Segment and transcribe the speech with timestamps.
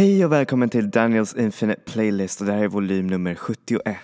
[0.00, 3.98] Hej och välkommen till Daniels Infinite Playlist och det här är volym nummer 71.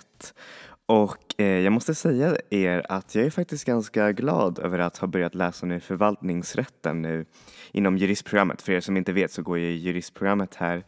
[0.86, 5.08] Och eh, jag måste säga er att jag är faktiskt ganska glad över att ha
[5.08, 7.24] börjat läsa nu förvaltningsrätten nu
[7.72, 8.62] inom juristprogrammet.
[8.62, 10.84] För er som inte vet så går jag i juristprogrammet här.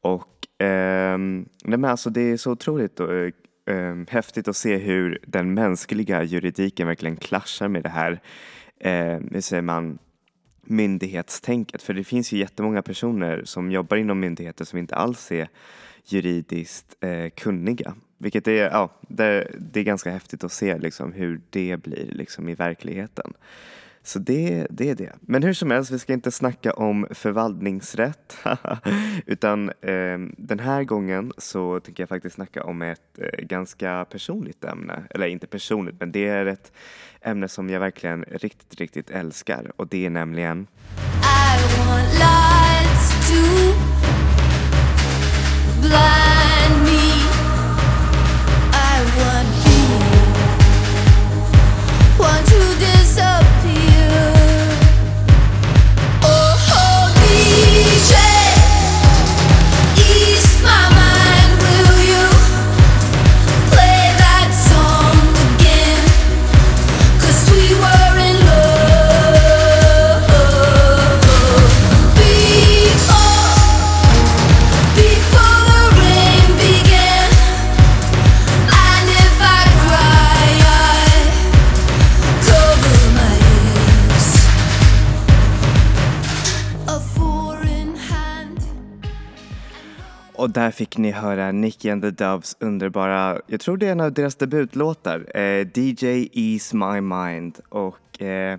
[0.00, 1.18] Och eh,
[1.64, 3.32] nej alltså det är så otroligt och, eh,
[3.70, 8.20] ehm, häftigt att se hur den mänskliga juridiken verkligen klaschar med det här,
[8.80, 9.98] eh, hur säger man,
[10.70, 11.82] myndighetstänket.
[11.82, 15.48] För det finns ju jättemånga personer som jobbar inom myndigheter som inte alls är
[16.04, 17.94] juridiskt eh, kunniga.
[18.18, 22.48] Vilket är, ja, det, det, är ganska häftigt att se liksom, hur det blir liksom,
[22.48, 23.32] i verkligheten.
[24.02, 25.12] Så det, det är det.
[25.20, 28.38] Men hur som helst, vi ska inte snacka om förvaltningsrätt
[29.26, 34.64] utan eh, den här gången så tänker jag faktiskt snacka om ett eh, ganska personligt
[34.64, 35.02] ämne.
[35.10, 36.72] Eller inte personligt, men det är ett
[37.20, 40.66] ämne som jag verkligen riktigt, riktigt älskar och det är nämligen
[41.22, 43.40] I want lights to
[45.80, 46.99] blind me
[90.40, 94.00] Och där fick ni höra Nicky and the Doves underbara, jag tror det är en
[94.00, 97.58] av deras debutlåtar, eh, DJ Ease My Mind.
[97.68, 98.58] Och eh,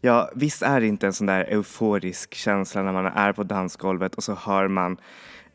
[0.00, 4.14] ja, visst är det inte en sån där euforisk känsla när man är på dansgolvet
[4.14, 4.96] och så hör man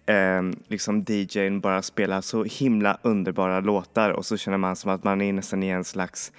[0.06, 5.04] eh, liksom DJn bara spela så himla underbara låtar och så känner man som att
[5.04, 6.32] man är nästan i en slags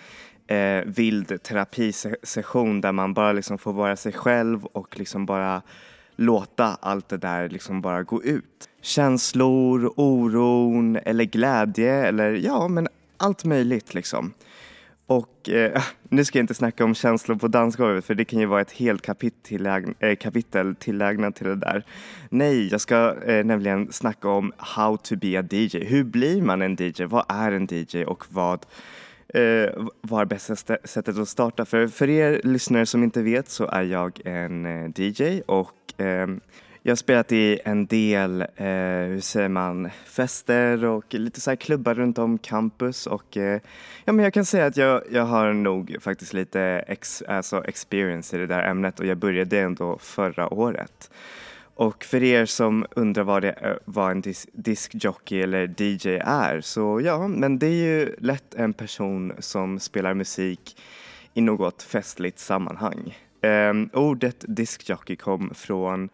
[0.46, 5.62] eh, vild terapisession där man bara liksom får vara sig själv och liksom bara
[6.16, 8.68] låta allt det där liksom bara gå ut.
[8.80, 14.32] Känslor, oron eller glädje eller ja, men allt möjligt liksom.
[15.06, 18.46] Och eh, nu ska jag inte snacka om känslor på dansgolvet för det kan ju
[18.46, 21.84] vara ett helt kapitel, äh, kapitel tillägnat till det där.
[22.30, 25.84] Nej, jag ska eh, nämligen snacka om how to be a DJ.
[25.84, 27.04] Hur blir man en DJ?
[27.04, 28.66] Vad är en DJ och vad
[29.28, 31.64] Eh, var bästa sättet att starta?
[31.64, 36.26] För, för er lyssnare som inte vet så är jag en eh, DJ och eh,
[36.86, 38.66] jag har spelat i en del, eh,
[39.06, 43.60] hur säger man, fester och lite så klubbar runt om campus och eh,
[44.04, 48.36] ja men jag kan säga att jag, jag har nog faktiskt lite ex, alltså experience
[48.36, 51.10] i det där ämnet och jag började ändå förra året.
[51.76, 57.00] Och för er som undrar vad, det, vad en dis diskjockey eller DJ är så
[57.00, 60.76] ja, men det är ju lätt en person som spelar musik
[61.34, 63.18] i något festligt sammanhang.
[63.40, 66.08] Eh, ordet diskjockey kom från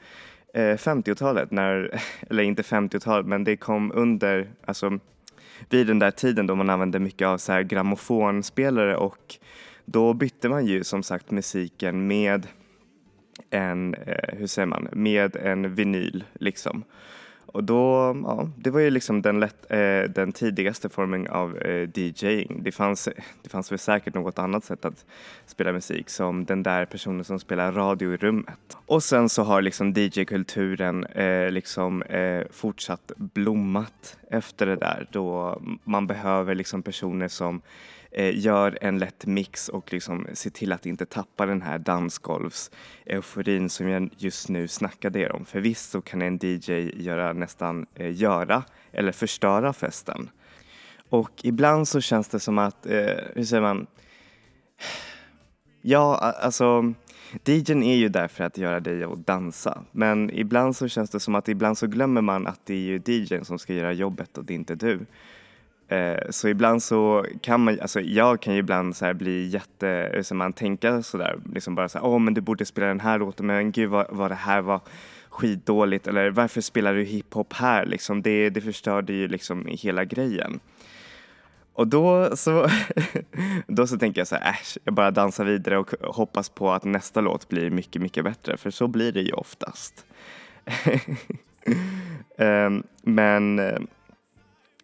[0.54, 2.00] eh, 50-talet, när,
[2.30, 4.98] eller inte 50-talet, men det kom under, alltså
[5.68, 9.36] vid den där tiden då man använde mycket av så här grammofonspelare och
[9.84, 12.46] då bytte man ju som sagt musiken med
[13.52, 16.84] en, eh, hur säger man, med en vinyl liksom.
[17.52, 21.88] Och då, ja, det var ju liksom den, lätt, eh, den tidigaste formen av eh,
[21.94, 22.60] DJing.
[22.62, 23.08] Det fanns,
[23.42, 25.04] det fanns väl säkert något annat sätt att
[25.46, 28.76] spela musik som den där personen som spelar radio i rummet.
[28.86, 35.58] Och sen så har liksom DJ-kulturen eh, liksom eh, fortsatt blommat efter det där då
[35.84, 37.60] man behöver liksom personer som
[38.14, 43.68] Eh, gör en lätt mix och liksom ser till att inte tappa den här dansgolvs-euforin
[43.68, 45.44] som jag just nu snackade er om.
[45.44, 50.30] För visst så kan en DJ göra nästan eh, göra eller förstöra festen.
[51.08, 53.86] Och ibland så känns det som att, eh, hur säger man,
[55.82, 56.94] ja alltså
[57.44, 61.20] DJn är ju där för att göra dig att dansa men ibland så känns det
[61.20, 64.38] som att ibland så glömmer man att det är ju DJn som ska göra jobbet
[64.38, 65.06] och det är inte du.
[65.92, 70.34] Eh, så ibland så kan man, alltså jag kan ju ibland så bli jätte, så
[70.34, 73.72] man tänka sådär, liksom bara såhär, åh men du borde spela den här låten, men
[73.72, 74.80] gud vad, vad det här var
[75.28, 80.60] skitdåligt, eller varför spelar du hiphop här liksom, det, det förstörde ju liksom hela grejen.
[81.72, 82.68] Och då så,
[83.66, 86.84] då så tänker jag så här, äsch, jag bara dansar vidare och hoppas på att
[86.84, 90.06] nästa låt blir mycket, mycket bättre, för så blir det ju oftast.
[92.38, 93.78] Ehm, men eh,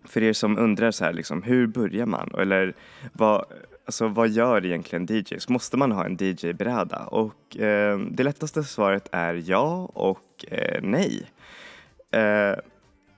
[0.09, 2.31] för er som undrar så här, liksom, hur börjar man?
[2.39, 2.75] Eller
[3.13, 3.45] vad,
[3.87, 5.49] alltså, vad gör egentligen DJs?
[5.49, 6.99] Måste man ha en DJ-bräda?
[7.07, 11.31] Och eh, det lättaste svaret är ja och eh, nej.
[12.11, 12.59] eh,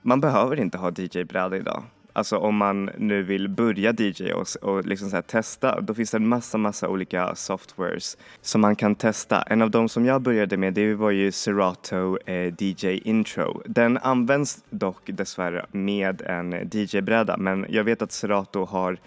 [0.01, 1.83] man behöver inte ha DJ-bräda idag.
[2.13, 6.17] Alltså om man nu vill börja DJ och, och liksom så testa, då finns det
[6.17, 9.41] en massa, massa olika softwares som man kan testa.
[9.41, 13.61] En av de som jag började med, det var ju Serato eh, DJ Intro.
[13.65, 18.97] Den används dock dessvärre med en DJ-bräda, men jag vet att Serato har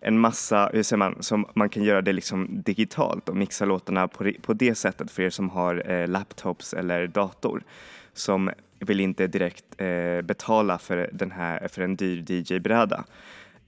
[0.00, 4.08] en massa, hur säger man, som man kan göra det liksom digitalt och mixa låtarna
[4.08, 7.62] på, på det sättet för er som har eh, laptops eller dator
[8.14, 13.04] som vill inte direkt eh, betala för, den här, för en dyr DJ-bräda.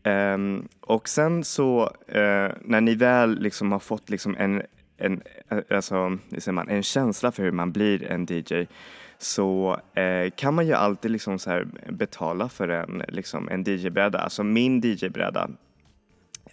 [0.07, 4.63] Um, ehm, och sen så uh, när ni väl liksom har fått liksom en,
[4.97, 6.19] en, eh, alltså,
[6.53, 8.67] man, en känsla för hur man blir en DJ
[9.19, 14.19] så uh, kan man ju alltid liksom så betala för en, liksom en DJ-bräda.
[14.19, 15.51] Alltså min DJ-bräda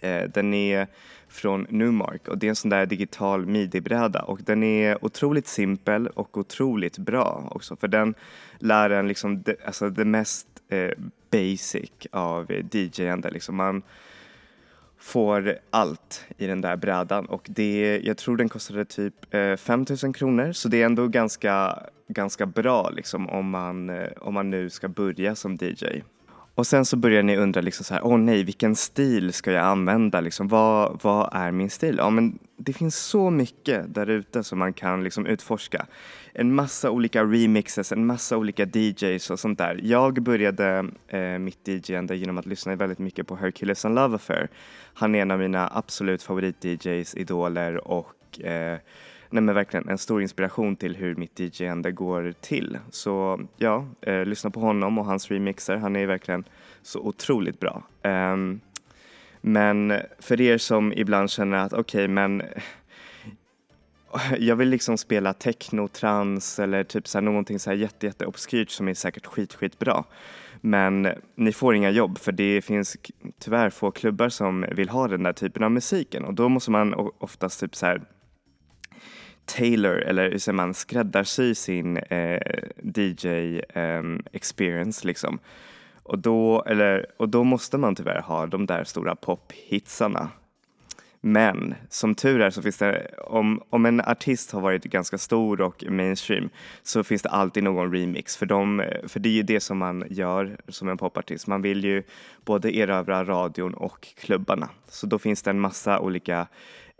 [0.00, 0.86] Eh, den är
[1.28, 6.06] från Numark och det är en sån där digital midibräda och den är otroligt simpel
[6.06, 8.14] och otroligt bra också för den
[8.58, 10.90] lär en liksom det, alltså det mest eh,
[11.30, 13.30] basic av DJ-ande.
[13.30, 13.82] Liksom man
[14.98, 20.12] får allt i den där brädan och det, jag tror den kostade typ eh, 5000
[20.12, 21.78] kronor så det är ändå ganska,
[22.08, 26.02] ganska bra liksom om man, om man nu ska börja som DJ.
[26.54, 29.64] Och sen så börjar ni undra liksom så här, åh nej, vilken stil ska jag
[29.64, 30.20] använda?
[30.20, 31.94] Liksom, vad, vad är min stil?
[31.98, 35.86] Ja, men det finns så mycket där ute som man kan liksom utforska.
[36.32, 39.80] En massa olika remixes, en massa olika DJs och sånt där.
[39.82, 44.48] Jag började eh, mitt DJande genom att lyssna väldigt mycket på Hercules and Love Affair.
[44.94, 48.78] Han är en av mina absolut favorit-DJs, idoler och eh,
[49.32, 52.78] nej men verkligen en stor inspiration till hur mitt DJ-ande går till.
[52.90, 55.76] Så ja, eh, lyssna på honom och hans remixer.
[55.76, 56.44] Han är verkligen
[56.82, 57.82] så otroligt bra.
[58.02, 58.60] Um,
[59.40, 62.42] men för er som ibland känner att okej, okay, men
[64.38, 68.26] jag vill liksom spela techno, trans eller typ så här någonting så här jätte, jätte
[68.26, 70.04] obskyrt som är säkert skit, skit bra.
[70.60, 72.96] Men ni får inga jobb för det finns
[73.38, 77.10] tyvärr få klubbar som vill ha den där typen av musiken och då måste man
[77.18, 78.02] oftast typ så här
[79.56, 82.40] tailor eller hur säger man skräddarsy sin eh,
[82.82, 84.02] DJ eh,
[84.32, 85.38] experience liksom.
[86.02, 90.30] Och då, eller, och då måste man tyvärr ha de där stora pophitsarna.
[91.24, 95.60] Men som tur är så finns det, om, om en artist har varit ganska stor
[95.60, 96.50] och mainstream
[96.82, 100.04] så finns det alltid någon remix för, dem, för det är ju det som man
[100.10, 101.46] gör som en popartist.
[101.46, 102.02] Man vill ju
[102.44, 104.68] både erövra radion och klubbarna.
[104.88, 106.46] Så då finns det en massa olika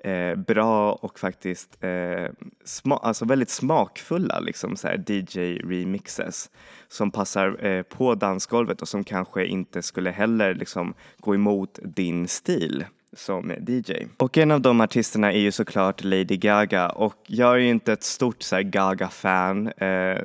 [0.04, 2.30] eh, bra och faktiskt eh,
[2.64, 6.50] sma alltså väldigt smakfulla liksom, DJ-remixes
[6.88, 12.28] som passar eh, på dansgolvet och som kanske inte skulle heller liksom, gå emot din
[12.28, 12.84] stil
[13.16, 13.92] som DJ.
[14.16, 17.92] Och en av de artisterna är ju såklart Lady Gaga och jag är ju inte
[17.92, 19.66] ett stort Gaga-fan.
[19.66, 19.86] Eh,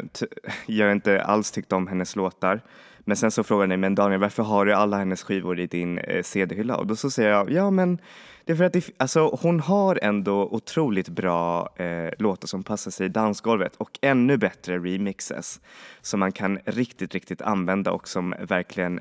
[0.66, 2.62] jag har inte alls tyckt om hennes låtar.
[3.00, 5.98] Men sen så frågar ni, men Daniel varför har du alla hennes skivor i din
[5.98, 6.78] eh, CD-hylla?
[6.78, 7.98] Och då så säger jag, ja men
[8.48, 12.92] det är för att det, alltså, hon har ändå otroligt bra eh, låtar som passar
[12.92, 15.62] sig i dansgolvet och ännu bättre remixes
[16.02, 19.00] som man kan riktigt, riktigt använda och som verkligen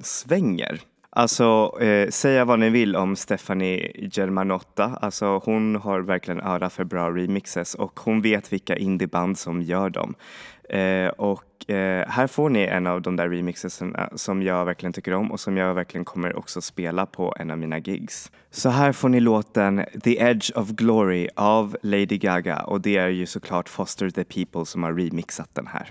[0.00, 0.80] svänger.
[1.10, 4.98] Alltså, eh, säga vad ni vill om Stephanie Germanotta.
[5.00, 9.90] Alltså, hon har verkligen öra för bra remixes och hon vet vilka indieband som gör
[9.90, 10.14] dem.
[10.68, 14.92] Eh, och eh, här får ni en av de där remixerna eh, som jag verkligen
[14.92, 18.30] tycker om och som jag verkligen kommer också spela på en av mina gigs.
[18.50, 23.08] Så här får ni låten The Edge of Glory av Lady Gaga och det är
[23.08, 25.90] ju såklart Foster the People som har remixat den här.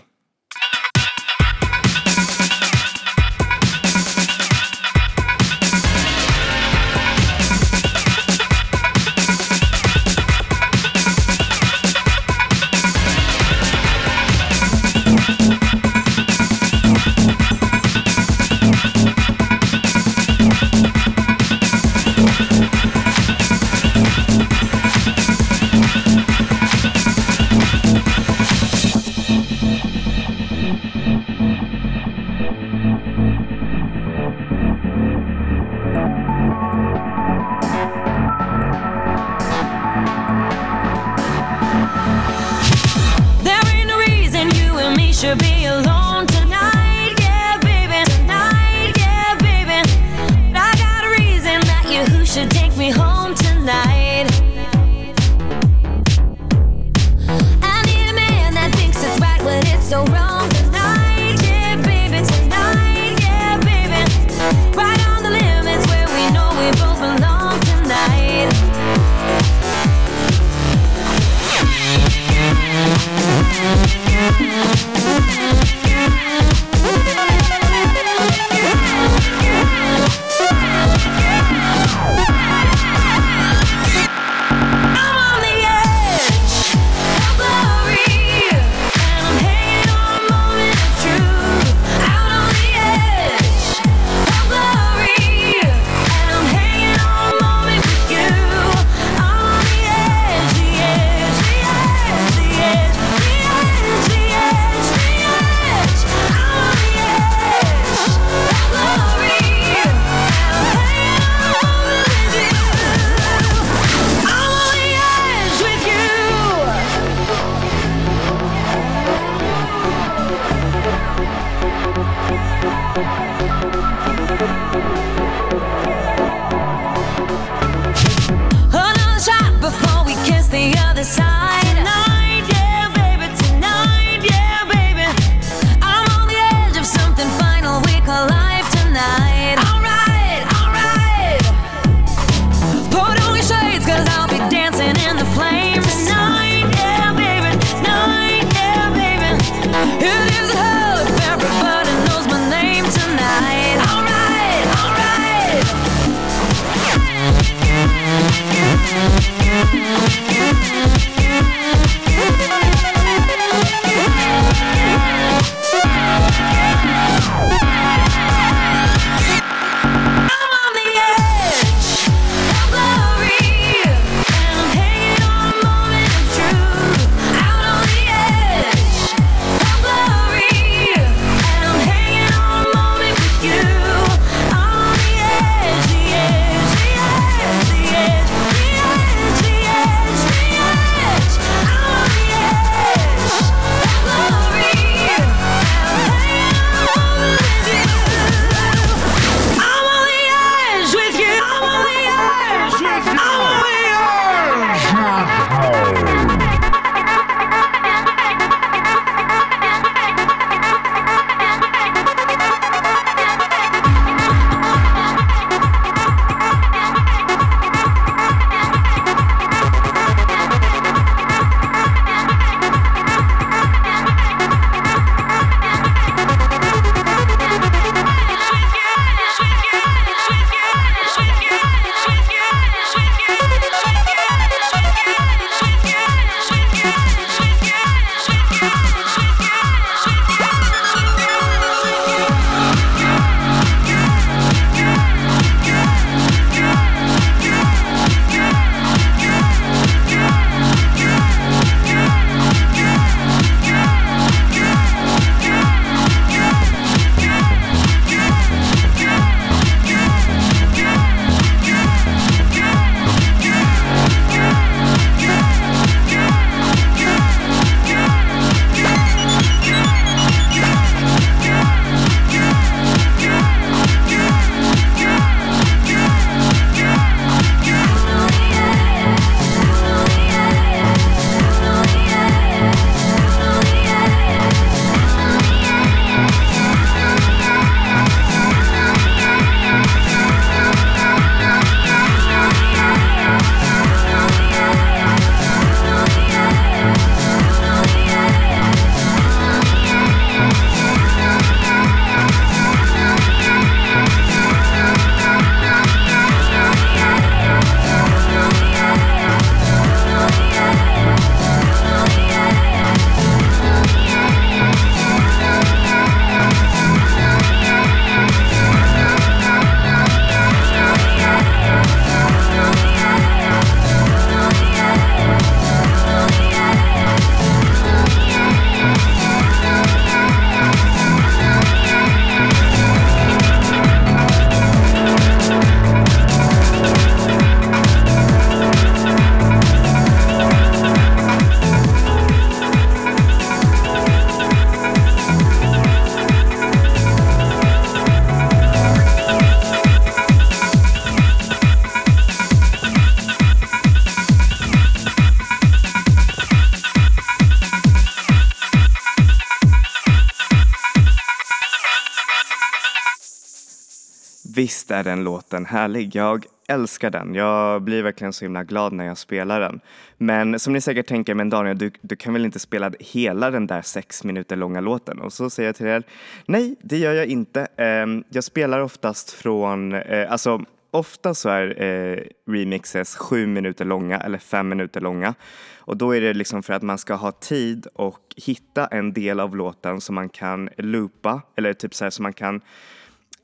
[364.63, 366.15] Visst är den låten härlig.
[366.15, 367.35] Jag älskar den.
[367.35, 369.79] Jag blir verkligen så himla glad när jag spelar den.
[370.17, 373.67] Men som ni säkert tänker, men Daniel, du, du kan väl inte spela hela den
[373.67, 375.19] där sex minuter långa låten?
[375.19, 376.03] Och så säger jag till er,
[376.45, 377.67] nej, det gör jag inte.
[377.77, 382.19] Ehm, jag spelar oftast från, eh, alltså ofta så är eh,
[382.53, 385.33] remixes sju minuter långa eller fem minuter långa.
[385.77, 389.39] Och då är det liksom för att man ska ha tid och hitta en del
[389.39, 392.61] av låten som man kan loopa eller typ så här som man kan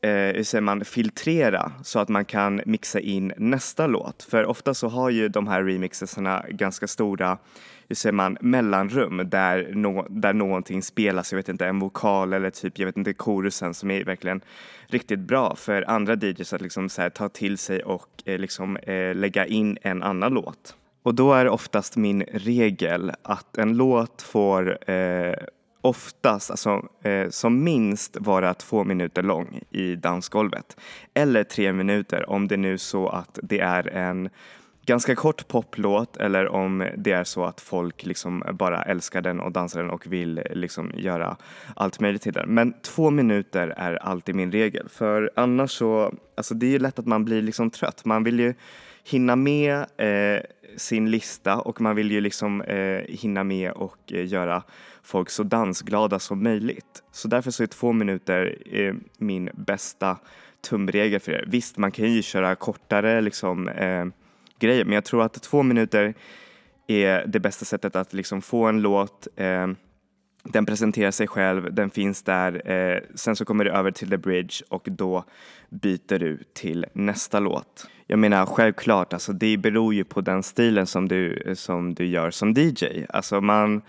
[0.01, 4.23] eh, hur säger man, filtrera så att man kan mixa in nästa låt.
[4.23, 7.37] För ofta så har ju de här remixerna ganska stora
[7.89, 12.49] hur säger man, mellanrum där, no där någonting spelas, jag vet inte, en vokal eller
[12.49, 14.41] typ, jag vet inte, korusen som är verkligen
[14.87, 18.77] riktigt bra för andra DJs att liksom så här, ta till sig och eh, liksom
[18.77, 20.75] eh, lägga in en annan låt.
[21.03, 25.33] Och då är oftast min regel att en låt får eh,
[25.81, 30.77] oftast, alltså eh, som minst vara två minuter lång i dansgolvet.
[31.13, 34.29] Eller tre minuter om det nu är så att det är en
[34.89, 39.51] ganska kort poplåt eller om det är så att folk liksom bara älskar den och
[39.51, 41.37] dansar den och vill liksom göra
[41.75, 42.49] allt möjligt till den.
[42.49, 46.99] Men två minuter är alltid min regel för annars så, alltså det är ju lätt
[46.99, 48.05] att man blir liksom trött.
[48.05, 48.53] Man vill ju
[49.03, 50.41] hinna med eh,
[50.79, 54.63] sin lista och man vill ju liksom eh, hinna med och eh, göra
[55.03, 57.03] folk så dansglada som möjligt.
[57.11, 60.17] Så därför så är två minuter eh, min bästa
[60.69, 61.45] tumregel för er.
[61.47, 64.05] Visst, man kan ju köra kortare liksom eh,
[64.59, 64.85] grejer.
[64.85, 66.13] Men jag tror att två minuter
[66.87, 69.67] är det bästa sättet att liksom få en låt eh,
[70.43, 74.17] den presenterar sig själv, den finns där, eh, sen så kommer du över till the
[74.17, 75.23] bridge och då
[75.69, 77.87] byter du till nästa låt.
[78.11, 82.31] Jag menar självklart, alltså det beror ju på den stilen som du, som du gör
[82.31, 83.05] som DJ.
[83.09, 83.81] Alltså man,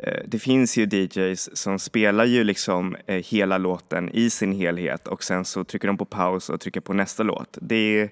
[0.00, 5.08] eh, det finns ju DJs som spelar ju liksom eh, hela låten i sin helhet
[5.08, 7.58] och sen så trycker de på paus och trycker på nästa låt.
[7.60, 8.10] Det är,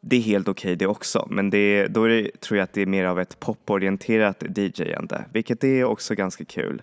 [0.00, 2.82] det är helt okej okay det också, men det, då det, tror jag att det
[2.82, 6.82] är mer av ett poporienterat DJ-ande, vilket är också ganska kul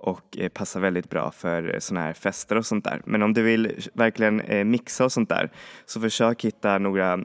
[0.00, 3.02] och eh, passar väldigt bra för eh, sådana här fester och sånt där.
[3.04, 5.50] Men om du vill verkligen eh, mixa och sånt där
[5.86, 7.18] så försök hitta några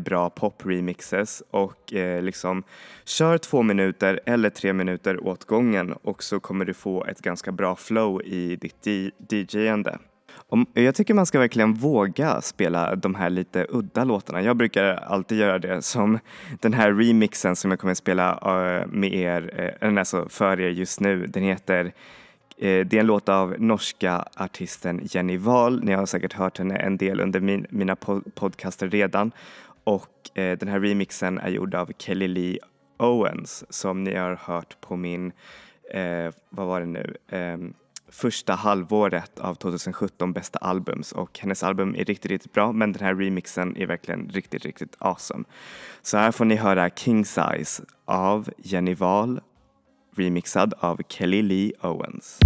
[0.00, 2.62] bra pop-remixes och liksom
[3.04, 7.52] kör två minuter eller tre minuter åt gången och så kommer du få ett ganska
[7.52, 8.86] bra flow i ditt
[9.28, 9.98] DJ-ande.
[10.74, 14.42] Jag tycker man ska verkligen våga spela de här lite udda låtarna.
[14.42, 16.18] Jag brukar alltid göra det som
[16.60, 18.38] den här remixen som jag kommer att spela
[18.88, 21.26] med er, alltså för er just nu.
[21.26, 21.92] Den heter
[22.60, 25.84] Eh, det är en låt av norska artisten Jenny Wahl.
[25.84, 27.96] Ni har säkert hört henne en del under min, mina
[28.34, 29.32] podcaster redan.
[29.84, 32.58] Och eh, den här remixen är gjord av Kelly Lee
[32.98, 35.32] Owens som ni har hört på min,
[35.94, 37.58] eh, vad var det nu, eh,
[38.08, 43.04] första halvåret av 2017 bästa albums och hennes album är riktigt, riktigt bra men den
[43.04, 45.44] här remixen är verkligen riktigt, riktigt awesome.
[46.02, 49.40] Så här får ni höra King Size av Jenny Wahl
[50.16, 52.38] remixad av Kelly Lee Owens.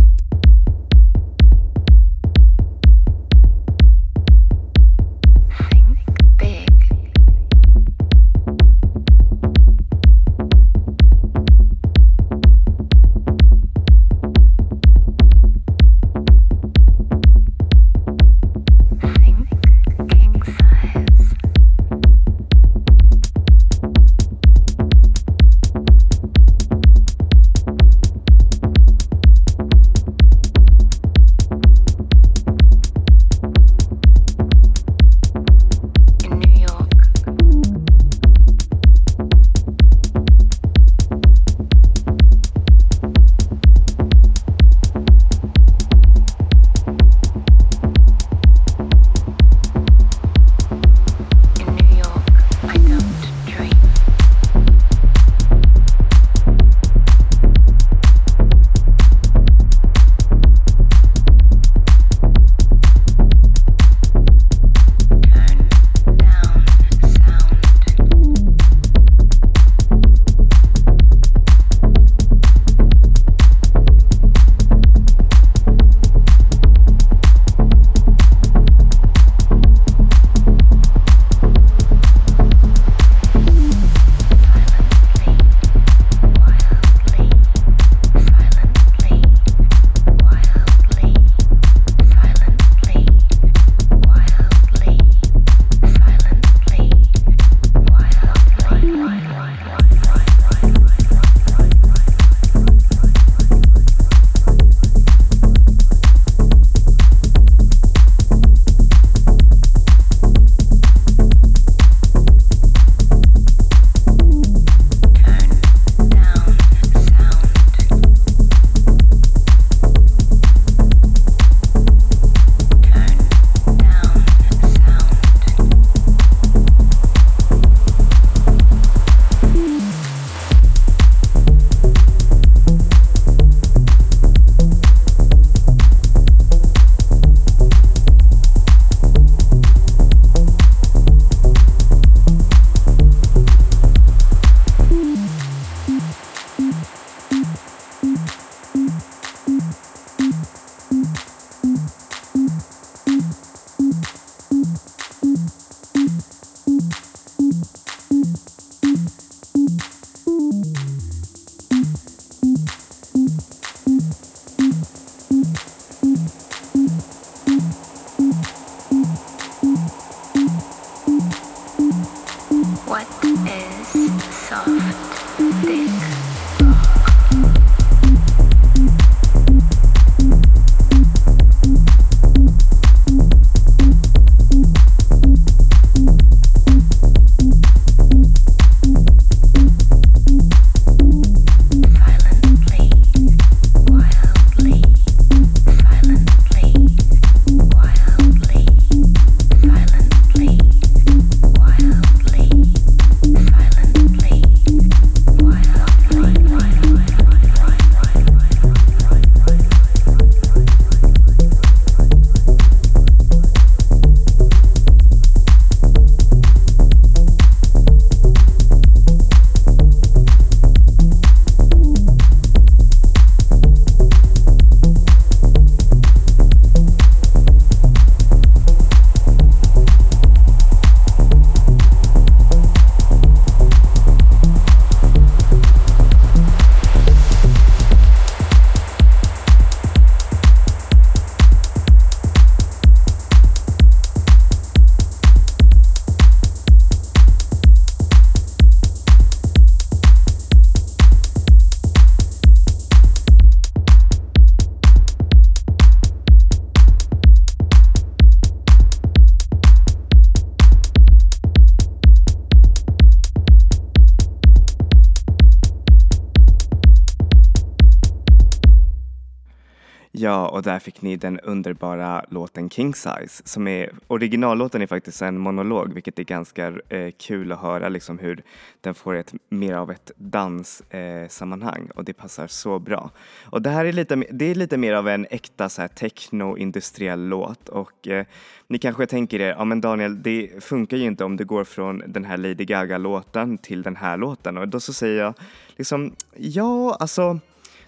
[270.65, 275.93] Där fick ni den underbara låten King Size som är, originallåten är faktiskt en monolog
[275.93, 278.43] vilket är ganska eh, kul att höra liksom hur
[278.81, 283.11] den får ett mer av ett danssammanhang eh, och det passar så bra.
[283.45, 287.29] Och det här är lite, det är lite mer av en äkta så här techno-industriell
[287.29, 288.27] låt och eh,
[288.69, 292.03] ni kanske tänker er, ja men Daniel det funkar ju inte om du går från
[292.07, 295.35] den här Lady Gaga-låten till den här låten och då så säger jag
[295.77, 297.41] liksom, ja alltså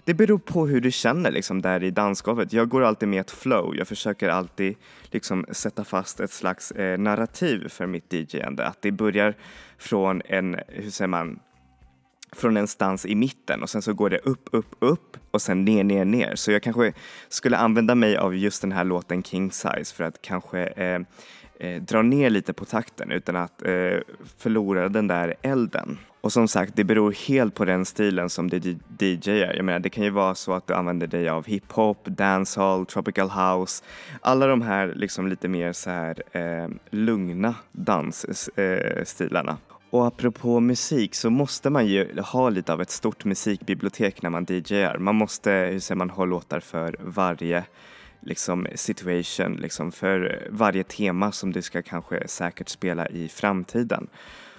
[0.07, 2.53] det beror på hur du känner liksom där i dansgolvet.
[2.53, 3.75] Jag går alltid med ett flow.
[3.75, 4.75] Jag försöker alltid
[5.11, 8.67] liksom sätta fast ett slags eh, narrativ för mitt DJande.
[8.67, 9.35] Att det börjar
[9.77, 11.39] från en, hur säger man,
[12.31, 15.65] från en stans i mitten och sen så går det upp, upp, upp och sen
[15.65, 16.35] ner, ner, ner.
[16.35, 16.93] Så jag kanske
[17.29, 20.99] skulle använda mig av just den här låten King Size för att kanske eh,
[21.59, 23.97] eh, dra ner lite på takten utan att eh,
[24.37, 25.97] förlora den där elden.
[26.21, 28.59] Och som sagt, det beror helt på den stilen som du
[28.99, 29.53] DJar.
[29.55, 33.29] Jag menar, det kan ju vara så att du använder dig av hiphop, dancehall, tropical
[33.29, 33.83] house.
[34.21, 39.51] Alla de här liksom lite mer så här eh, lugna dansstilarna.
[39.51, 39.57] Eh,
[39.89, 44.45] och apropå musik så måste man ju ha lite av ett stort musikbibliotek när man
[44.49, 44.97] DJar.
[44.97, 47.63] Man måste, hur säger man, ha låtar för varje
[48.21, 54.07] liksom situation, liksom för varje tema som du ska kanske säkert spela i framtiden.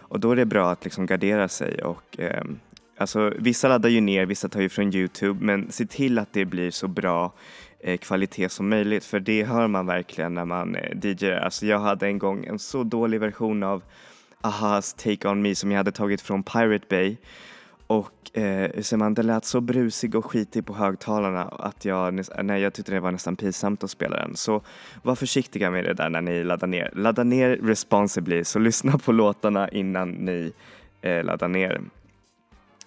[0.09, 2.44] Och då är det bra att liksom gardera sig och eh,
[2.97, 6.44] alltså vissa laddar ju ner, vissa tar ju från Youtube men se till att det
[6.44, 7.33] blir så bra
[7.81, 11.37] eh, kvalitet som möjligt för det hör man verkligen när man eh, DJar.
[11.37, 13.83] Alltså jag hade en gång en så dålig version av
[14.40, 17.16] Ahas Take On Me som jag hade tagit från Pirate Bay
[17.88, 22.62] och eh, ser man, det lät så brusig och skitig på högtalarna att jag, nej,
[22.62, 24.37] jag tyckte det var nästan pinsamt att spela den.
[24.37, 24.62] Så
[25.03, 26.90] var försiktiga med det där när ni laddar ner.
[26.94, 30.53] Ladda ner responsibly, så lyssna på låtarna innan ni
[31.03, 31.81] eh, laddar ner.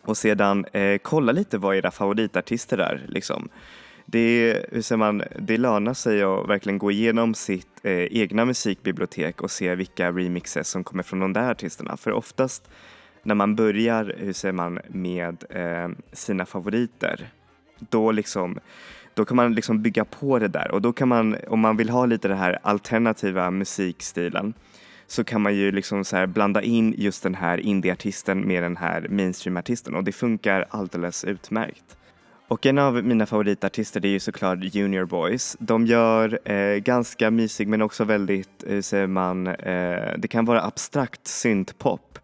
[0.02, 3.06] Och sedan eh, kolla lite vad era favoritartister är.
[3.08, 3.50] Liksom.
[4.06, 9.42] Det, hur säger man, det lönar sig att verkligen gå igenom sitt eh, egna musikbibliotek
[9.42, 11.98] och se vilka remixes som kommer från de där artisterna.
[11.98, 12.70] För oftast
[13.24, 17.30] när man börjar, hur säger man, med eh, sina favoriter,
[17.90, 18.60] då liksom
[19.14, 21.90] då kan man liksom bygga på det där och då kan man, om man vill
[21.90, 24.54] ha lite den här alternativa musikstilen,
[25.08, 29.08] så kan man ju liksom så blanda in just den här indieartisten med den här
[29.10, 31.98] mainstreamartisten och det funkar alldeles utmärkt.
[32.48, 35.58] Och en av mina favoritartister det är ju såklart Junior Boys.
[35.60, 40.62] De gör eh, ganska mysig men också väldigt, hur säger man, eh, det kan vara
[40.62, 42.20] abstrakt syntpop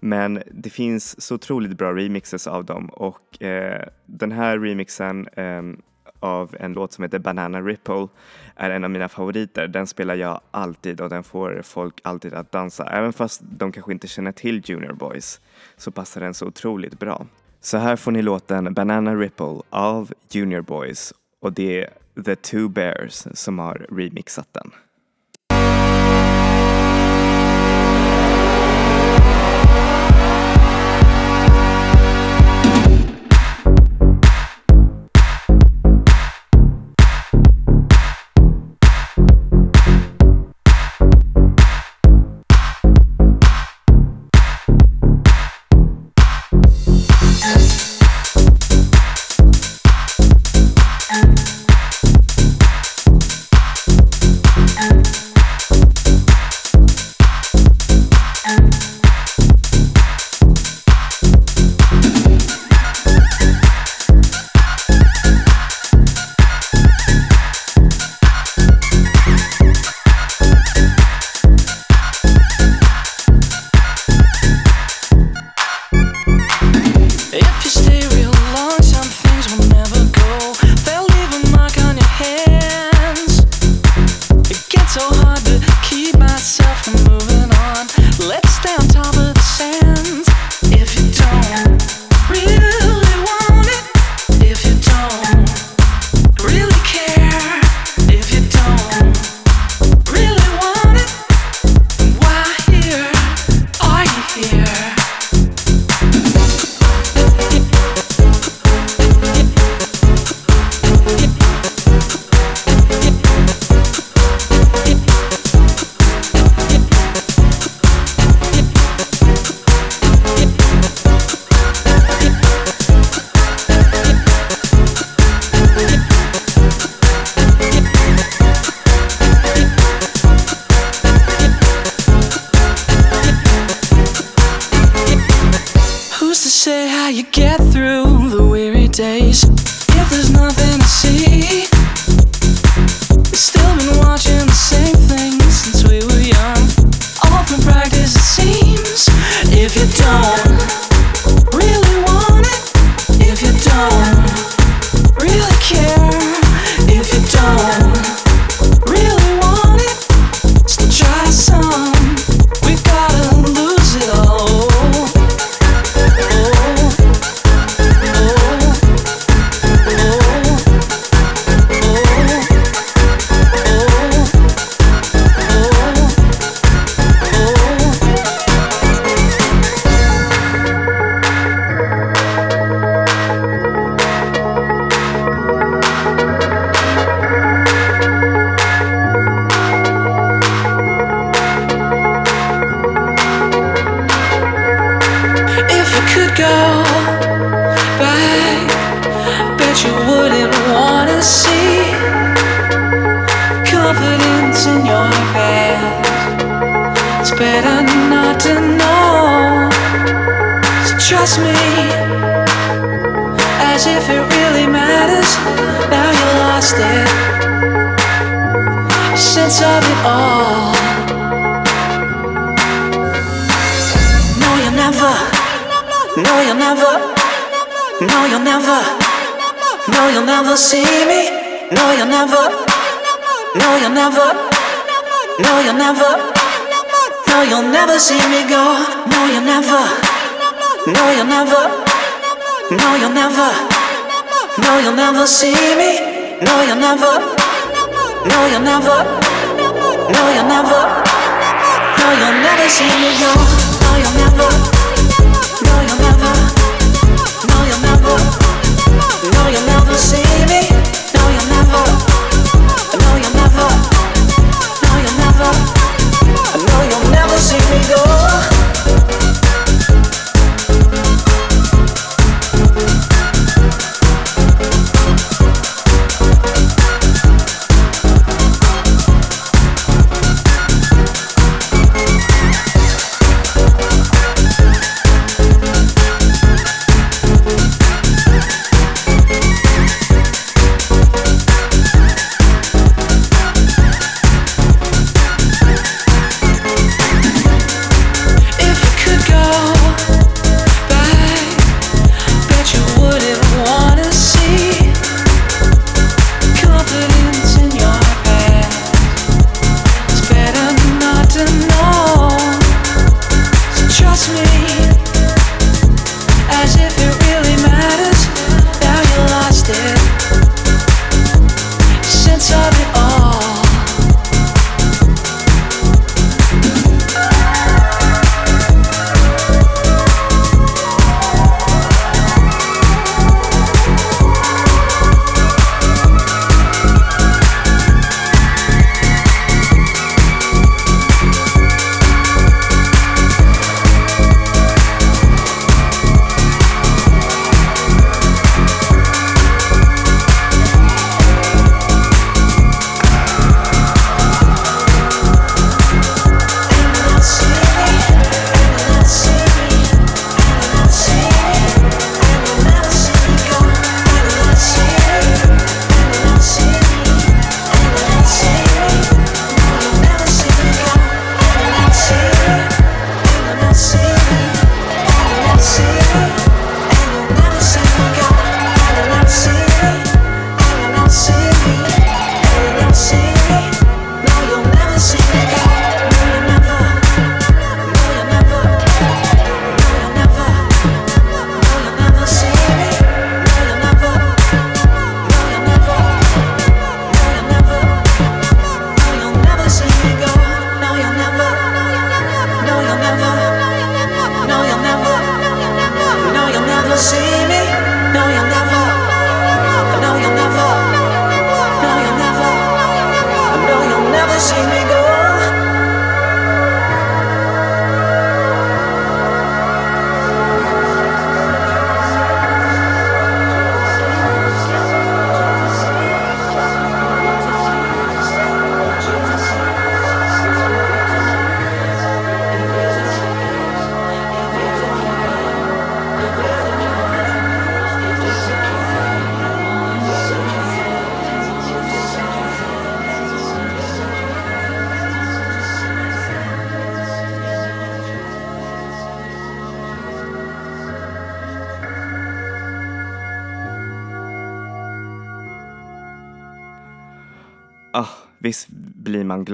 [0.00, 5.62] men det finns så otroligt bra remixes av dem och eh, den här remixen eh,
[6.20, 8.08] av en låt som heter Banana Ripple
[8.56, 9.68] är en av mina favoriter.
[9.68, 12.84] Den spelar jag alltid och den får folk alltid att dansa.
[12.84, 15.40] Även fast de kanske inte känner till Junior Boys
[15.76, 17.26] så passar den så otroligt bra.
[17.60, 21.90] Så här får ni låten Banana Ripple av Junior Boys och det är
[22.24, 24.70] The Two Bears som har remixat den.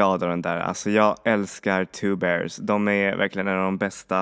[0.02, 0.58] Glad av den där.
[0.58, 2.56] Alltså jag älskar Two Bears.
[2.56, 4.20] De är verkligen en av de bästa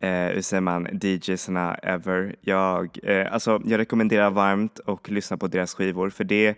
[0.00, 2.36] eh, hur säger man, DJsarna ever.
[2.40, 6.54] Jag, eh, alltså, jag rekommenderar varmt och lyssna på deras skivor för det är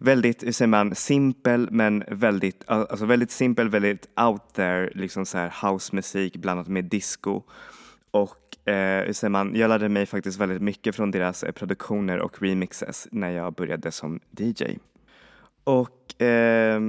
[0.00, 5.38] väldigt, hur säger man, simpel men väldigt, alltså väldigt simpel, väldigt out there, liksom så
[5.38, 7.42] här housemusik blandat med disco.
[8.10, 12.18] Och eh, hur säger man, jag lärde mig faktiskt väldigt mycket från deras eh, produktioner
[12.18, 14.64] och remixes när jag började som DJ.
[15.64, 16.80] Och eh,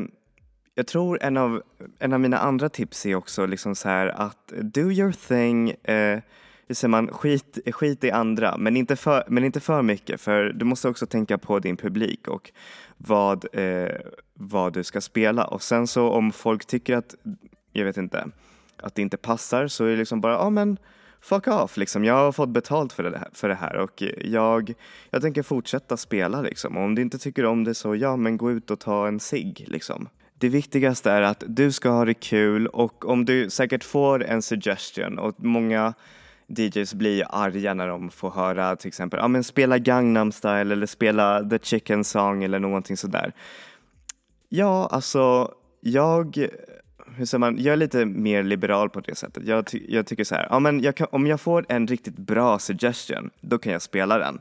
[0.80, 1.62] jag tror en av,
[2.00, 6.20] en av mina andra tips är också liksom så här att do your thing, eh,
[6.68, 10.44] hur säger man, skit, skit i andra men inte, för, men inte för mycket för
[10.44, 12.52] du måste också tänka på din publik och
[12.98, 13.96] vad, eh,
[14.34, 17.16] vad du ska spela och sen så om folk tycker att,
[17.74, 18.28] jag vet inte,
[18.78, 20.78] att det inte passar så är det liksom bara, ja ah, men
[21.22, 22.06] fuck off liksom.
[22.06, 24.74] Jag har fått betalt för det här, för det här och jag,
[25.10, 26.78] jag tänker fortsätta spela liksom.
[26.78, 29.20] Och om du inte tycker om det så ja, men gå ut och ta en
[29.20, 30.10] cigg liksom.
[30.40, 34.42] Det viktigaste är att du ska ha det kul och om du säkert får en
[34.42, 35.94] suggestion och många
[36.48, 40.86] DJs blir arga när de får höra till exempel, ja men spela Gangnam style eller
[40.86, 43.34] spela the chicken song eller någonting sådär.
[44.50, 46.50] Ja, alltså jag
[47.16, 49.44] hur säger man, jag är lite mer liberal på det sättet.
[49.46, 52.18] Jag, ty jag tycker så här, ja, men jag kan, om jag får en riktigt
[52.18, 54.40] bra suggestion, då kan jag spela den.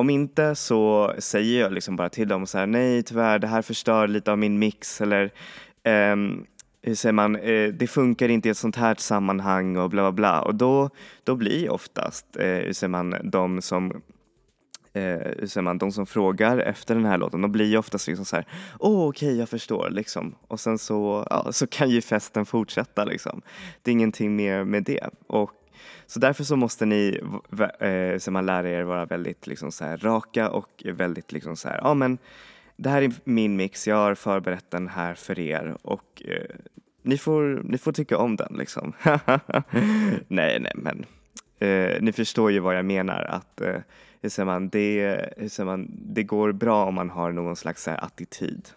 [0.00, 3.62] Om inte så säger jag liksom bara till dem så här, nej tyvärr, det här
[3.62, 5.32] förstör lite av min mix eller
[5.84, 6.46] um,
[6.82, 10.12] hur säger man, eh, det funkar inte i ett sånt här sammanhang och bla bla
[10.12, 10.40] bla.
[10.42, 10.90] Och då,
[11.24, 14.02] då blir oftast, eh, hur säger man, de som
[14.92, 15.02] eh,
[15.38, 18.24] hur säger man, de som frågar efter den här låten, de blir ju oftast liksom
[18.24, 18.46] så här,
[18.78, 20.34] åh oh, okej okay, jag förstår liksom.
[20.48, 23.42] Och sen så, ja, så kan ju festen fortsätta liksom.
[23.82, 25.08] Det är ingenting mer med det.
[25.26, 25.50] Och
[26.06, 27.20] så därför så måste ni,
[27.78, 31.68] eh, så man lära er, vara väldigt liksom så här, raka och väldigt liksom så
[31.68, 32.18] här, ja men
[32.76, 36.56] det här är min mix, jag har förberett den här för er och eh,
[37.02, 38.92] ni, får, ni får tycka om den liksom.
[40.28, 41.04] nej, nej, men
[41.58, 43.76] eh, ni förstår ju vad jag menar att eh,
[44.22, 47.86] hur säger man, det, hur säger man, det går bra om man har någon slags
[47.86, 48.68] här, attityd.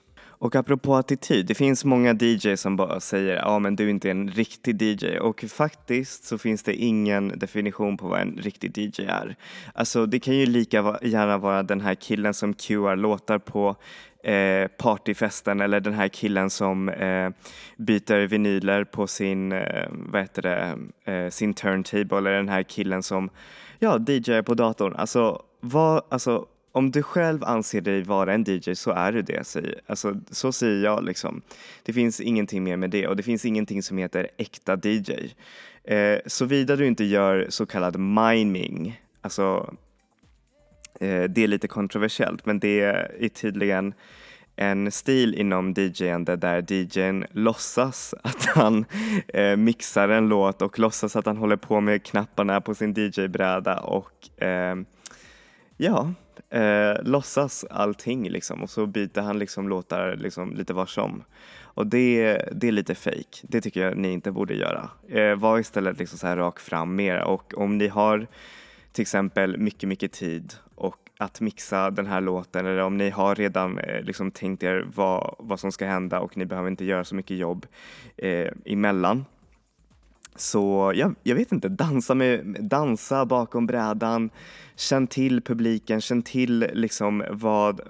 [0.44, 4.12] Och apropå attityd, det finns många DJs som bara säger ja men du är inte
[4.12, 9.02] en riktig DJ och faktiskt så finns det ingen definition på vad en riktig DJ
[9.02, 9.36] är.
[9.74, 13.76] Alltså det kan ju lika gärna vara den här killen som QR låtar på
[14.24, 17.30] eh, partyfesten eller den här killen som eh,
[17.78, 20.78] byter vinyler på sin, eh, vad heter det,
[21.14, 23.30] eh, sin turntable eller den här killen som
[23.80, 24.96] ja, DJar på datorn.
[24.96, 29.48] Alltså, vad, alltså om du själv anser dig vara en DJ så är du det.
[29.48, 31.42] Säger, alltså, så säger jag liksom.
[31.84, 35.12] Det finns ingenting mer med det och det finns ingenting som heter äkta DJ.
[35.84, 39.74] Eh, Såvida du inte gör så kallad miming, alltså
[41.00, 43.94] eh, det är lite kontroversiellt men det är tydligen
[44.56, 48.86] en stil inom DJande där DJn låtsas att han
[49.28, 53.80] eh, mixar en låt och låtsas att han håller på med knapparna på sin DJ-bräda
[53.80, 54.76] och eh,
[55.78, 56.14] ja,
[56.50, 61.24] eh, låtsas allting liksom och så byter han liksom låtar liksom lite var som.
[61.62, 63.40] Och det, det är lite fake.
[63.42, 64.90] Det tycker jag ni inte borde göra.
[65.10, 68.28] Eh, var istället liksom så här rak fram mer och om ni har
[68.92, 73.36] till exempel mycket, mycket tid och att mixa den här låten eller om ni har
[73.36, 77.04] redan eh, liksom tänkt er vad, vad som ska hända och ni behöver inte göra
[77.04, 77.66] så mycket jobb
[78.18, 79.26] eh, emellan.
[80.36, 84.30] Så jag, jag vet inte, dansa, med, dansa bakom brädan,
[84.76, 87.82] känn till publiken, känn till liksom vad,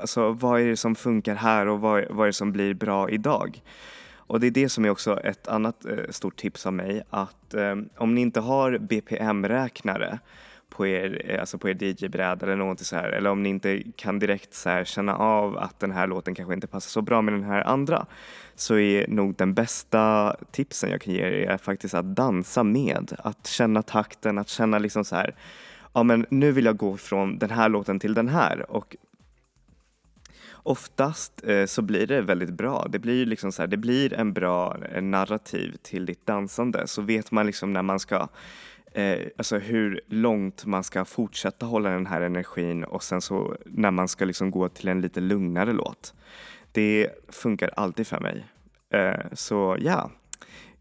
[0.00, 3.10] alltså vad är det som funkar här och vad, vad är det som blir bra
[3.10, 3.62] idag.
[4.16, 7.54] Och det är det som är också ett annat eh, stort tips av mig att
[7.54, 10.18] eh, om ni inte har BPM-räknare
[10.68, 13.08] på er, eh, alltså på er DJ-bräda eller någonting så här.
[13.08, 16.54] Eller om ni inte kan direkt så här känna av att den här låten kanske
[16.54, 18.06] inte passar så bra med den här andra.
[18.54, 23.12] Så är nog den bästa tipsen jag kan ge er faktiskt att dansa med.
[23.18, 25.34] Att känna takten, att känna liksom så här.
[25.92, 28.70] Ja men nu vill jag gå från den här låten till den här.
[28.70, 28.96] Och
[30.52, 32.86] oftast eh, så blir det väldigt bra.
[32.90, 36.86] Det blir liksom så här, det blir en bra narrativ till ditt dansande.
[36.86, 38.28] Så vet man liksom när man ska
[38.98, 43.90] eh, alltså hur långt man ska fortsätta hålla den här energin och sen så när
[43.90, 46.14] man ska liksom gå till en lite lugnare låt.
[46.72, 48.46] Det funkar alltid för mig.
[48.90, 50.10] Eh, så ja,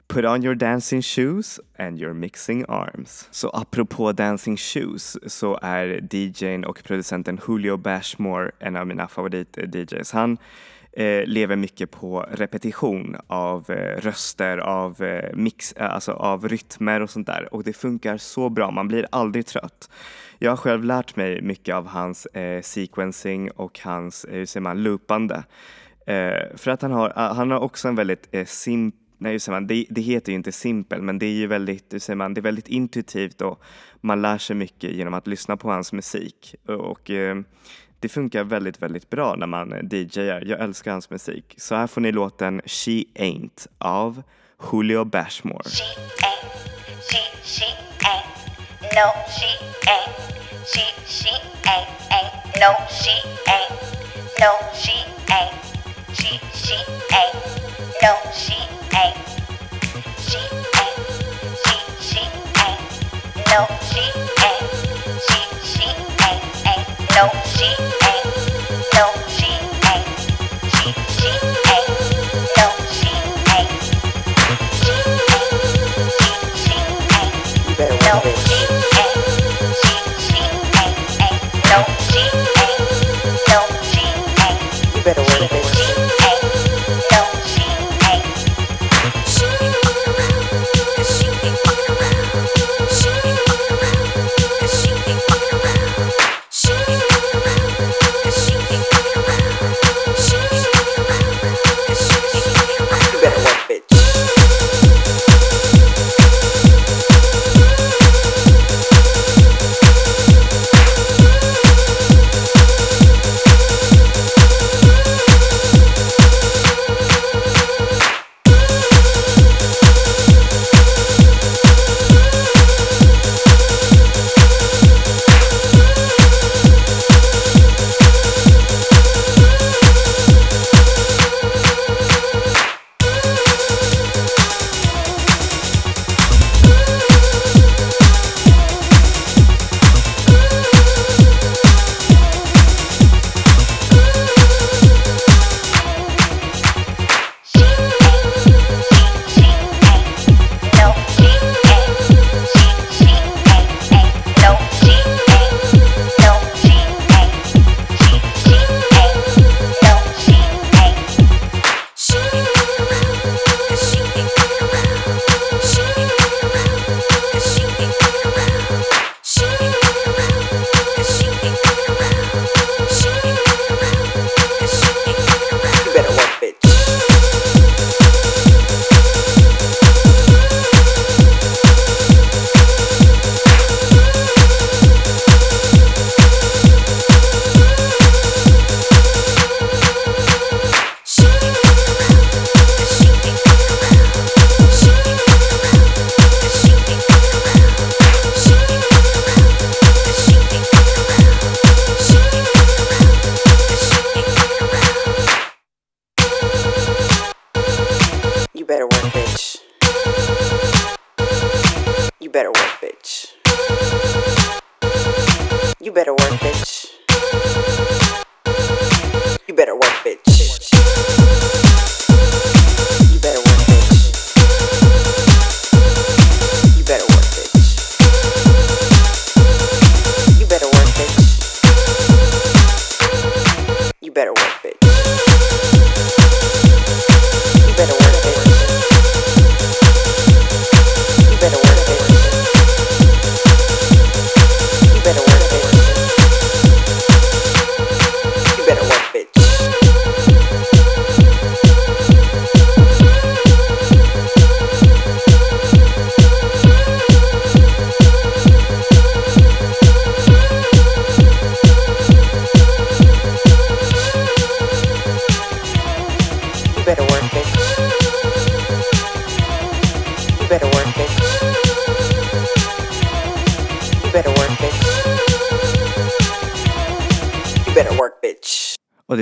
[0.07, 3.27] Put on your dancing shoes and your mixing arms.
[3.31, 10.13] Så apropå dancing shoes så är DJn och producenten Julio Bashmore en av mina favorit-DJs.
[10.13, 10.37] Han eh,
[10.97, 17.01] Eh, lever mycket på repetition av eh, röster, av eh, mix, eh, alltså av rytmer
[17.01, 19.89] och sånt där och det funkar så bra, man blir aldrig trött.
[20.39, 24.61] Jag har själv lärt mig mycket av hans eh, sequencing och hans, eh, hur säger
[24.61, 25.43] man, loopande.
[26.07, 29.49] Eh, för att han har, eh, han har också en väldigt eh, simpel Nej, just
[29.49, 32.33] man, det, det heter ju inte simpel, men det är ju väldigt, hur säger man,
[32.33, 33.63] det är väldigt intuitivt och
[34.01, 36.55] man lär sig mycket genom att lyssna på hans musik.
[36.65, 37.11] Och och
[37.99, 40.43] det funkar väldigt, väldigt bra när man DJar.
[40.45, 41.55] Jag älskar hans musik.
[41.57, 44.23] Så här får ni låten She Ain't av
[44.71, 45.69] Julio Bashmore.
[45.69, 45.83] She
[46.23, 46.51] ain't,
[47.09, 47.65] she, she
[48.05, 48.25] ain't,
[48.95, 49.49] no, she
[49.87, 50.15] ain't,
[50.65, 51.29] she, she
[51.69, 53.15] ain't, ain't, no, she
[53.47, 53.75] ain't,
[54.39, 54.95] no, she
[55.29, 55.55] ain't,
[56.13, 56.75] she, she
[57.13, 57.37] ain't,
[58.03, 58.57] no, she
[58.97, 59.17] ain't,
[60.27, 60.41] she
[60.81, 60.99] ain't,
[61.63, 62.21] she, she
[62.65, 62.81] ain't,
[63.51, 64.26] no, she ain't,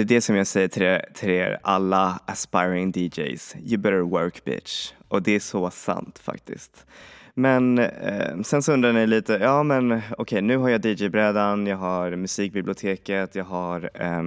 [0.05, 3.55] är det som jag säger till er, till er alla aspiring DJs.
[3.65, 4.91] You better work bitch.
[5.07, 6.85] Och det är så sant faktiskt.
[7.33, 11.77] Men eh, sen så undrar ni lite, ja men okej nu har jag DJ-brädan, jag
[11.77, 14.23] har musikbiblioteket, jag har eh,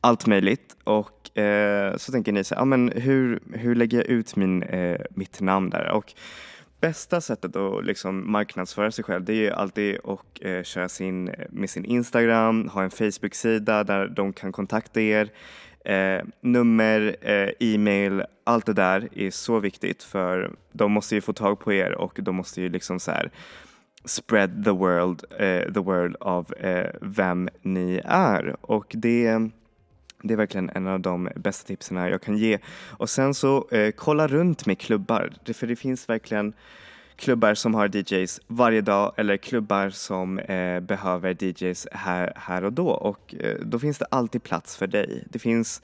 [0.00, 0.76] allt möjligt.
[0.84, 4.62] Och eh, så tänker ni så här, ja men hur, hur lägger jag ut min,
[4.62, 5.90] eh, mitt namn där?
[5.90, 6.14] Och
[6.80, 11.28] bästa sättet att liksom marknadsföra sig själv det är ju alltid att eh, köra sin,
[11.28, 15.30] eh, med sin Instagram, ha en Facebook-sida där de kan kontakta er.
[15.84, 21.32] Eh, nummer, eh, e-mail, allt det där är så viktigt för de måste ju få
[21.32, 23.30] tag på er och de måste ju liksom så här
[24.04, 28.56] spread the world, eh, the world av eh, vem ni är.
[28.60, 29.50] Och det
[30.22, 32.58] det är verkligen en av de bästa tipsen jag kan ge.
[32.90, 36.52] Och sen så eh, kolla runt med klubbar, för det finns verkligen
[37.16, 42.72] klubbar som har DJs varje dag eller klubbar som eh, behöver DJs här, här och
[42.72, 45.24] då och eh, då finns det alltid plats för dig.
[45.30, 45.82] Det finns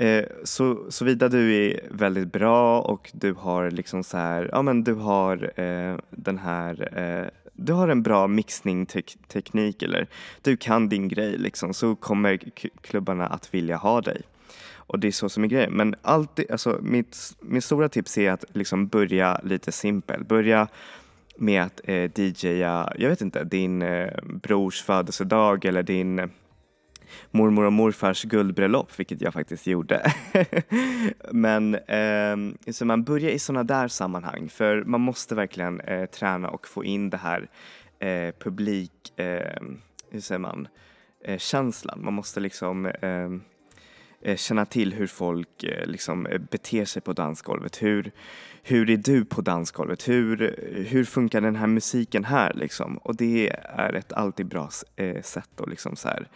[0.00, 4.84] Eh, så, såvida du är väldigt bra och du har liksom så här, ja men
[4.84, 7.28] du har eh, den här, eh,
[7.60, 10.08] du har en bra mixning-teknik eller
[10.42, 12.38] du kan din grej liksom så kommer
[12.80, 14.22] klubbarna att vilja ha dig.
[14.74, 15.72] Och det är så som är grejen.
[15.72, 20.24] Men alltid, alltså mitt, mitt stora tips är att liksom börja lite simpel.
[20.24, 20.68] Börja
[21.36, 26.30] med att eh, DJa, jag vet inte, din eh, brors födelsedag eller din
[27.30, 30.12] mormor och morfars guldbröllop, vilket jag faktiskt gjorde.
[31.30, 36.48] Men eh, så man börjar i sådana där sammanhang för man måste verkligen eh, träna
[36.48, 37.48] och få in det här
[37.98, 39.62] eh, publik, eh,
[40.10, 40.68] hur säger man,
[41.24, 42.04] eh, känslan.
[42.04, 43.42] Man måste liksom ehm,
[44.22, 47.82] eh, känna till hur folk eh, liksom eh, beter sig på dansgolvet.
[47.82, 48.12] Hur,
[48.62, 50.08] hur är du på dansgolvet?
[50.08, 50.56] Hur,
[50.88, 52.98] hur funkar den här musiken här liksom?
[52.98, 56.28] Och det är ett alltid bra eh, sätt att liksom så här,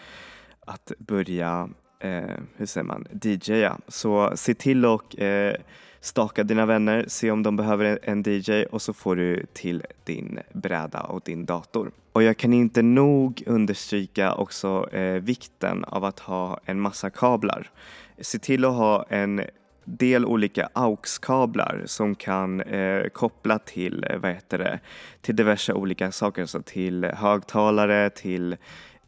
[0.67, 1.69] att börja,
[2.01, 2.23] eh,
[2.57, 3.79] hur säger man, DJa.
[3.89, 5.55] Så se till och eh,
[6.01, 10.39] staka dina vänner, se om de behöver en- DJ och så får du till din
[10.53, 11.91] bräda och din dator.
[12.13, 17.71] Och jag kan inte nog understryka också eh, vikten av att ha en massa kablar.
[18.19, 19.43] Se till att ha en
[19.85, 24.79] del olika AUX-kablar som kan eh, koppla till, eh, vad heter det,
[25.21, 28.57] till diverse olika saker, så till högtalare, till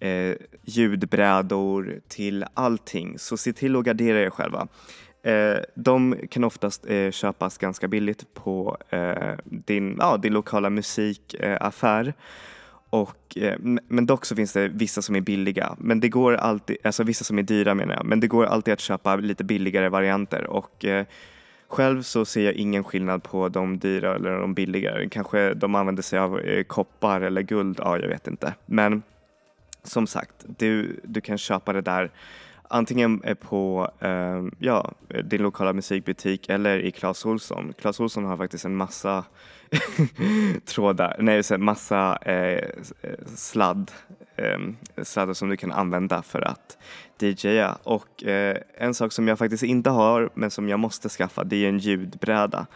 [0.01, 3.19] eh, ljudbrädor, till allting.
[3.19, 4.69] Så se till att gardera er själva.
[5.23, 12.15] Eh, de kan oftast eh, köpas ganska billigt på eh, din, ja, din lokala musikaffär.
[12.91, 16.77] Och, eh, men dock så finns det vissa som är billiga, men det går alltid,
[16.85, 19.89] alltså vissa som är dyra menar jag, men det går alltid att köpa lite billigare
[19.89, 21.07] varianter och eh,
[21.69, 25.09] själv så ser jag ingen skillnad på de dyra eller de billigare.
[25.09, 28.55] Kanske de använder sig av eh, koppar eller guld, ja jag vet inte.
[28.67, 29.03] Men
[29.87, 32.11] som sagt, du, du kan köpa det där
[32.69, 34.93] antingen eh, på eh, ja,
[35.25, 37.75] din lokala musikbutik eller i Clas Ohlson.
[37.79, 39.25] Clas Ohlson har faktiskt en massa
[40.65, 42.59] trådar, nej, en massa eh,
[43.03, 43.91] eh sladd,
[44.37, 44.59] eh,
[45.03, 46.79] sladdar som du kan använda för att
[47.19, 47.79] DJa.
[47.83, 51.65] Och eh, en sak som jag faktiskt inte har men som jag måste skaffa det
[51.65, 52.67] är en ljudbräda.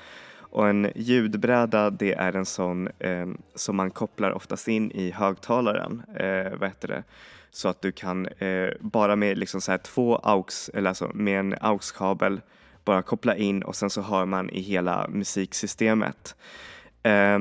[0.51, 6.03] Och en ljudbräda det är en sån eh, som man kopplar oftast in i högtalaren.
[6.17, 7.03] Eh, vad heter det?
[7.51, 11.41] Så att du kan eh, bara med liksom så här två aux, eller alltså med
[11.41, 12.41] en aux-kabel
[12.85, 16.37] bara koppla in och sen så hör man i hela musiksystemet.
[17.03, 17.39] Eh,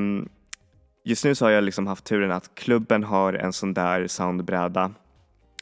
[1.03, 4.91] just nu så har jag liksom haft turen att klubben har en sån där soundbräda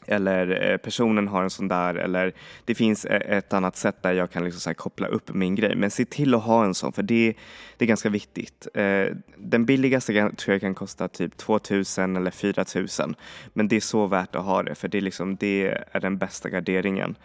[0.08, 2.32] eller eh, personen har en sån där eller
[2.64, 5.54] det finns eh, ett annat sätt där jag kan liksom så här koppla upp min
[5.54, 5.76] grej.
[5.76, 7.34] Men se till att ha en sån för det,
[7.76, 8.66] det är ganska viktigt.
[8.74, 9.06] Eh,
[9.36, 13.14] den billigaste tror jag kan kosta typ 2000 eller 4000
[13.52, 16.18] men det är så värt att ha det för det är, liksom, det är den
[16.18, 17.16] bästa garderingen.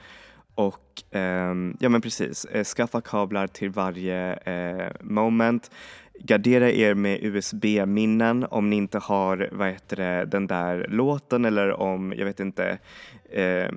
[0.56, 5.72] Och ehm, ja men precis, skaffa kablar till varje eh, moment.
[6.20, 11.72] Gardera er med USB-minnen om ni inte har vad heter det, den där låten eller
[11.72, 12.78] om, jag vet inte,
[13.30, 13.68] eh,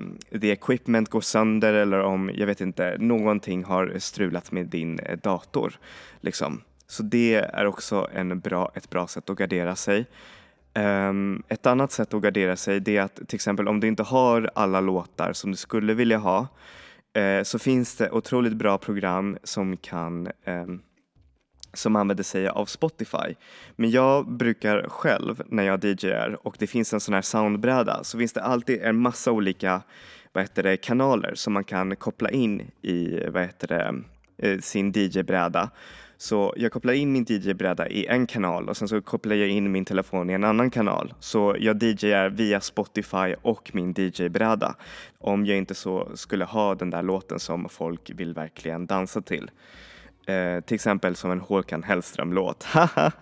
[0.41, 5.17] the equipment går sönder eller om, jag vet inte, någonting har strulat med din eh,
[5.17, 5.79] dator.
[6.21, 6.61] Liksom.
[6.87, 10.05] Så det är också en bra, ett bra sätt att gardera sig.
[10.75, 14.03] Um, ett annat sätt att gardera sig det är att till exempel om du inte
[14.03, 16.47] har alla låtar som du skulle vilja ha
[17.13, 20.81] eh, så finns det otroligt bra program som kan ehm,
[21.73, 23.35] som använder sig av Spotify.
[23.75, 28.17] Men jag brukar själv när jag DJar och det finns en sån här soundbräda så
[28.17, 29.81] finns det alltid en massa olika
[30.31, 33.93] vad heter det, kanaler som man kan koppla in i vad heter det,
[34.37, 35.69] eh, sin DJ-bräda.
[36.17, 39.71] Så jag kopplar in min DJ-bräda i en kanal och sen så kopplar jag in
[39.71, 41.13] min telefon i en annan kanal.
[41.19, 44.75] Så jag DJar via Spotify och min DJ-bräda.
[45.19, 49.51] Om jag inte så skulle ha den där låten som folk vill verkligen dansa till.
[50.27, 52.67] Eh, till exempel som en Håkan Hellström-låt.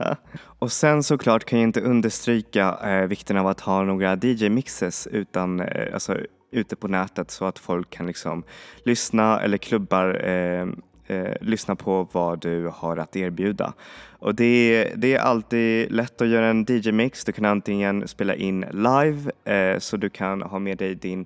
[0.60, 5.60] och sen såklart kan jag inte understryka eh, vikten av att ha några DJ-mixes utan,
[5.60, 6.18] eh, alltså,
[6.52, 8.44] ute på nätet så att folk kan liksom
[8.84, 10.68] lyssna eller klubbar eh,
[11.08, 13.74] eh, lyssna på vad du har att erbjuda.
[14.20, 17.26] Och det är, det är alltid lätt att göra en DJ-mix.
[17.26, 21.26] Du kan antingen spela in live eh, så du kan ha med dig din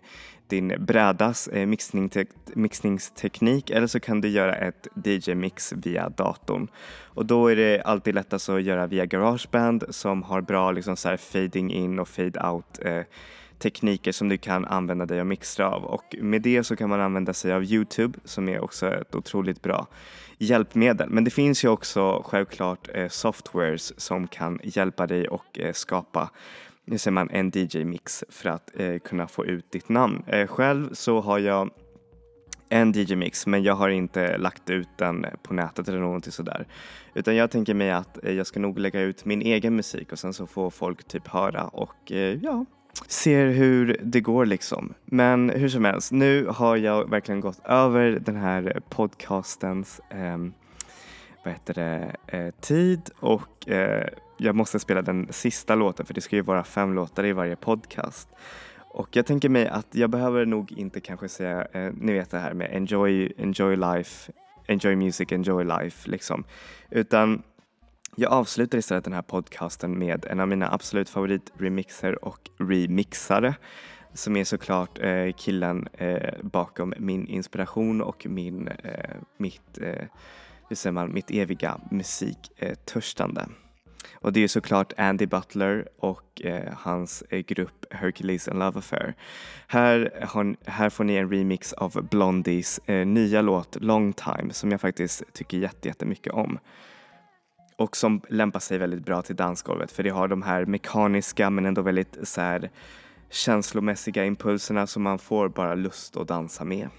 [0.50, 6.68] din brädas eh, mixningste- mixningsteknik eller så kan du göra ett DJ-mix via datorn.
[7.04, 11.10] Och då är det alltid lättast att göra via Garageband som har bra liksom så
[11.10, 13.02] här fading in och fade out eh,
[13.60, 17.02] tekniker som du kan använda dig av mixtra av och med det så kan man
[17.02, 19.88] använda sig av Youtube som är också ett otroligt bra
[20.38, 21.10] hjälpmedel.
[21.10, 26.30] Men det finns ju också självklart eh, softwares som kan hjälpa dig och eh, skapa
[26.90, 30.24] nu säger man en DJ-mix för att eh, kunna få ut ditt namn.
[30.28, 31.70] Eh, själv så har jag
[32.70, 36.68] en DJ-mix men jag har inte lagt ut den på nätet eller någonting sådär.
[37.14, 40.20] Utan jag tänker mig att eh, jag ska nog lägga ut min egen musik och
[40.20, 42.66] sen så får folk typ höra och eh, ja,
[43.08, 44.94] ser hur det går liksom.
[45.06, 50.38] Men hur som helst, nu har jag verkligen gått över den här podcastens eh,
[51.44, 56.22] vad heter det, eh, tid och eh, jag måste spela den sista låten för det
[56.22, 58.30] ska ju vara fem låtar i varje podcast.
[58.92, 62.40] Och jag tänker mig att jag behöver nog inte kanske säga, eh, ni vet det
[62.40, 64.32] här med enjoy, enjoy life,
[64.68, 66.44] enjoy music, enjoy life liksom.
[66.90, 67.44] Utan
[68.16, 73.56] jag avslutar istället den här podcasten med en av mina absolut favoritremixer och remixare
[74.14, 80.06] som är såklart eh, killen eh, bakom min inspiration och min, eh, mitt, eh,
[80.70, 83.46] hur säger man, mitt eviga musiktörstande.
[84.14, 89.16] Och det är såklart Andy Butler och eh, hans eh, grupp Hercules and Love Affair.
[89.68, 94.72] Här, har, här får ni en remix av Blondies eh, nya låt Long Time som
[94.72, 96.60] jag faktiskt tycker jättemycket om.
[97.78, 101.66] Och som lämpar sig väldigt bra till dansgolvet för det har de här mekaniska men
[101.66, 102.70] ändå väldigt så här,
[103.30, 106.90] känslomässiga impulserna som man får bara lust att dansa med.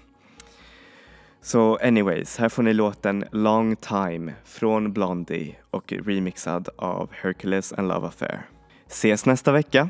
[1.43, 7.87] Så anyways, här får ni låten Long Time från Blondie och remixad av Hercules and
[7.87, 8.45] Love Affair.
[8.87, 9.89] Ses nästa vecka!